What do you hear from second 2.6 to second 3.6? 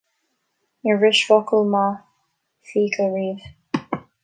fiacail riamh